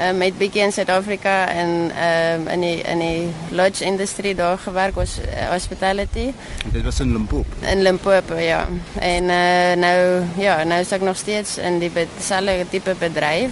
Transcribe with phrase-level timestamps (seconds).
[0.00, 4.94] um, het bietjie in Suid-Afrika en um, in die in die lodge industrie daar gewerk
[4.94, 6.32] was uh, hospitality.
[6.64, 7.66] En dit was in Limpopo.
[7.66, 8.66] In Limpopo ja.
[8.98, 13.50] En uh, nou ja, nou is ek nog steeds in die selfde tipe bedryf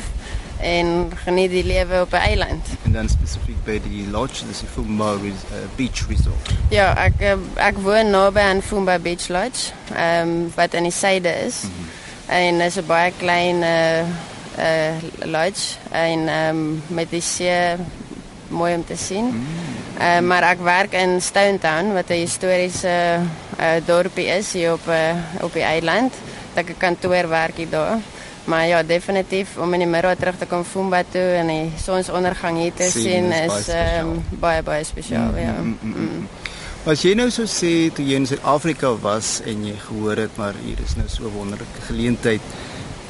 [0.60, 2.66] en geniet die lewe op 'n eiland.
[2.82, 5.32] En dan spesifiek by die lodge, dis die Fumba uh,
[5.76, 6.50] Beach Resort.
[6.68, 11.28] Ja, ek ek woon naby aan Fumba Beach Lodge, ehm um, wat in die suide
[11.28, 11.62] is.
[11.62, 12.04] Mm -hmm.
[12.26, 14.35] En dit is 'n baie klein uh uh
[15.24, 17.76] lodge en ehm um, met die see
[18.48, 19.24] mooi om te sien.
[19.24, 19.46] Mm.
[20.00, 23.20] Uh, maar ek werk in Stone Town wat 'n historiese
[23.60, 26.12] uh, dorpie is hier op uh, op die eiland.
[26.54, 27.98] Ek 'n kantoor werk hier daar.
[28.44, 32.58] Maar ja, definitief om in die middag terug te kom Fumba toe en die sonsondergang
[32.58, 35.54] hier te sien is ehm um, baie baie spesiaal, mm, ja.
[35.60, 36.28] Mm, mm, mm.
[36.86, 40.54] As jy nou so sê toe jy in Suid-Afrika was en jy gehoor het maar
[40.62, 42.40] hier is nou so 'n wonderlike geleentheid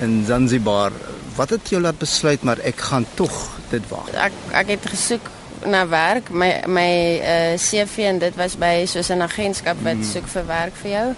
[0.00, 0.92] in Zanzibar,
[1.36, 3.34] wat het jou laat besluit maar ek gaan tog
[3.70, 4.12] dit waag?
[4.28, 5.30] Ek ek het gesoek
[5.66, 9.96] na werk, my my uh, eh, CV en dit was by soos 'n agentskap wat
[9.96, 10.08] mm.
[10.12, 11.08] soek vir werk vir jou.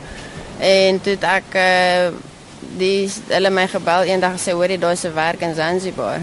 [0.58, 2.10] En toe ek uh,
[2.78, 6.20] die hulle my gebel eendag gesê hoor jy daar's 'n werk in Zanzibar.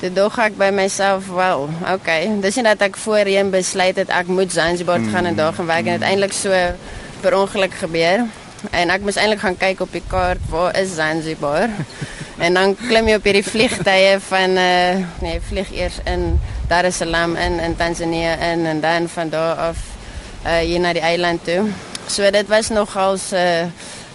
[0.00, 4.26] Toe dog ek by myself wel, okay, dis nie dat ek voorheen besluit het ek
[4.26, 5.12] moet Zanzibar mm.
[5.12, 6.50] gaan en daar gaan werk en uiteindelik so
[7.20, 8.26] per ongeluk gebeur.
[8.70, 11.70] En ek moes eintlik gaan kyk op die kaart waar is Zanzibar.
[12.38, 16.96] en dan klim jy op hierdie vliegtye van uh nee, vlieg eers in Dar es
[16.96, 19.76] Salaam in in Tanzanië in en dan van daar af
[20.44, 21.68] uh hier na die eiland toe.
[22.06, 23.68] So dit was nogals 'n uh, eh,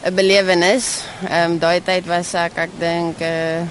[0.06, 1.04] 'n belewenis.
[1.30, 3.62] Ehm um, daai tyd was ek ek dink uh,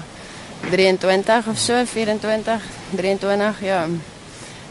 [0.69, 3.87] 23 of so, 24, 23, ja.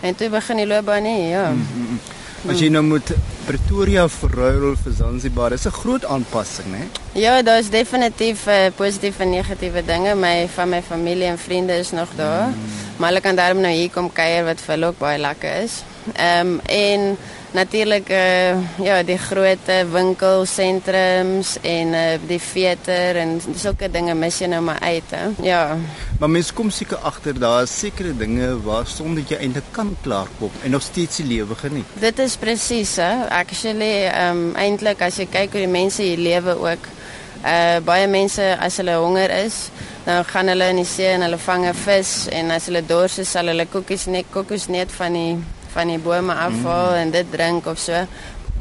[0.01, 1.51] En toe begin die loopbaan nie, ja.
[1.51, 2.20] Mm -hmm.
[2.49, 3.11] As jy nou moet
[3.45, 6.89] Pretoria verruil vir Zanzibar, is 'n groot aanpassing, né?
[7.13, 10.15] Ja, daar is definitief uh, positiewe en negatiewe dinge.
[10.15, 12.49] My van my familie en vriende is nog daar.
[12.49, 12.57] Mm.
[12.97, 15.83] Maar hulle kan daarom nou hier kom kuier wat vir hulle ook baie lekker is.
[16.15, 17.17] Ehm um, en
[17.57, 24.51] natuurlik uh, ja die groot winkelsentrums en uh, die feeter en sulke dinge mis jy
[24.53, 25.25] nou maar uit hè.
[25.43, 25.79] Ja.
[26.21, 30.51] Maar mens kom seker agter daar is sekere dinge waar sonder jy eintlik kan klaarkom
[30.63, 31.99] en nog steeds die lewe geniet.
[32.01, 33.13] Dit is presies hè.
[33.29, 36.91] Actually um, eintlik as jy kyk hoe die mense hier lewe ook
[37.45, 39.69] uh, baie mense as hulle honger is
[40.05, 43.19] dan gaan hulle in die see en hulle vang 'n vis en as hulle dors
[43.19, 45.37] is sal hulle koekies net koekies net van die
[45.73, 47.01] van die bome afval mm.
[47.03, 48.07] en dit drink of so.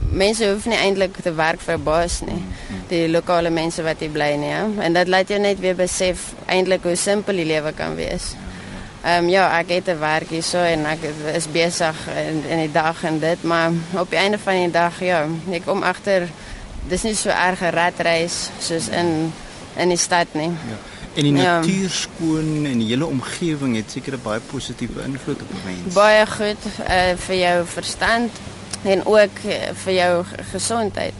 [0.10, 2.44] Mense hoef nie eintlik te werk vir 'n baas nie.
[2.90, 4.68] Die lokale mense wat hier bly nie, ja.
[4.82, 8.36] En dit laat jou net weer besef eintlik hoe simpel die lewe kan wees.
[9.04, 11.00] Ehm um, ja, ek het 'n werk hier so en ek
[11.34, 15.00] is besig in in die dag en dit, maar op die einde van die dag
[15.00, 16.28] ja, ek kom agter
[16.90, 19.34] dis nie so erg 'n ratreis soos in
[19.78, 20.50] in die stad nie.
[20.50, 20.89] Ja.
[21.14, 21.60] En die ja.
[21.60, 25.94] natuur skoon en die hele omgewing het seker 'n baie positiewe invloed op mense.
[25.94, 28.32] Baie goed uh, vir jou verstand
[28.84, 31.14] en ook uh, vir jou gesondheid.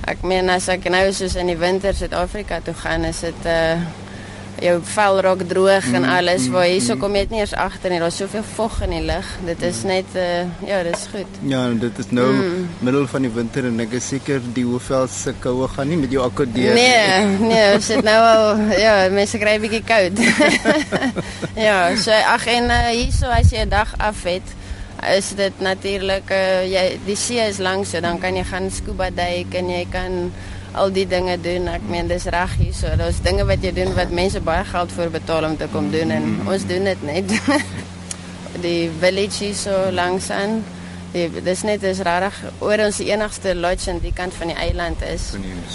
[0.00, 3.46] Ek meen as ek nou soos in die winter Suid-Afrika toe gaan, is dit 'n
[3.46, 3.78] uh, eh,
[4.62, 7.00] jou vel raak droog mm, en alles mm, waar hierso mm.
[7.02, 8.00] kom jy net nie eens agter nie.
[8.02, 9.30] Daar's soveel vog in die lug.
[9.46, 11.38] Dit is net uh, ja, dis goed.
[11.46, 12.68] Ja, dit is nou mm.
[12.86, 16.14] middel van die winter en ek is seker die hoofvel se koue gaan nie met
[16.14, 16.84] jou akkordeer nie.
[16.84, 20.22] Nee, nee, ons sit nou al ja, mense kry 'n bietjie koud.
[21.68, 24.56] ja, so ag en uh, hierso as jy 'n dag af het
[25.14, 29.10] is dit natuurlik uh, jy die see is langs so dan kan jy gaan scuba
[29.14, 30.32] duik en jy kan
[30.72, 31.68] al die dinge doen.
[31.72, 32.90] Ek meen dis reg hier so.
[32.96, 36.10] Daar's dinge wat jy doen wat mense baie geld vir betaal om te kom doen
[36.14, 36.48] en mm.
[36.48, 37.36] ons doen dit net.
[38.66, 40.60] die village hier so langs aan.
[41.12, 45.02] Die, dis net is rarig oor ons enigste lodge aan die kant van die eiland
[45.08, 45.30] is.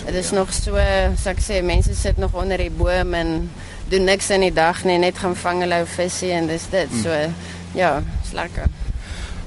[0.05, 0.77] Dit is nog so,
[1.17, 3.49] so ek sê mense sit nog onder die boom en
[3.89, 6.93] doen niks in die dag nie, net gaan vang hulle visie en dis dit.
[6.93, 7.01] Mm.
[7.01, 8.69] So ja, is lekker.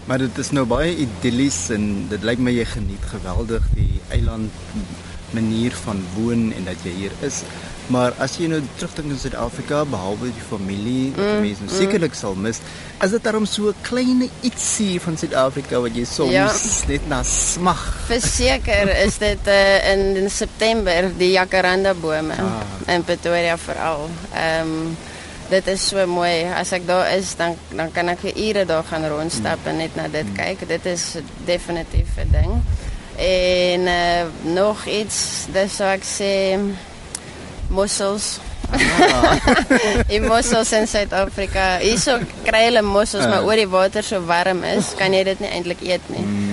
[0.07, 4.55] Maar dit is nou baie idillies en dit lyk my jy geniet geweldig die eiland
[5.31, 7.43] manier van woon en dat jy hier is.
[7.93, 11.79] Maar as jy nou terugdink in Suid-Afrika behalwe die familie wat mm, mense nou mm.
[11.79, 12.59] sekerlik sal mis,
[13.05, 16.51] is dit daarom so 'n klein ietsie van Suid-Afrika wat jy soms ja.
[16.91, 17.83] net na smag.
[18.11, 22.65] Verseker is dit uh, in, in September die jacaranda bome ah.
[22.91, 24.11] in Pretoria veral.
[24.35, 24.97] Ehm um,
[25.49, 26.43] dit is so mooi.
[26.51, 29.71] As ek daar is, dan dan kan ek vir ure daar gaan rondstap mm.
[29.71, 30.35] en net na dit mm.
[30.35, 30.69] kyk.
[30.69, 32.63] Dit is definitief 'n ding.
[33.19, 36.79] En uh, nog iets, dus zou ik zeggen,
[37.69, 38.39] mossels.
[38.71, 39.33] Ah.
[40.09, 41.79] die mossels in Zuid-Afrika.
[41.79, 45.51] Hier zo krijgen mossels, maar oor die water zo warm is, kan je dit niet
[45.51, 46.01] eindelijk eten.
[46.07, 46.21] Nie.
[46.21, 46.46] Mm.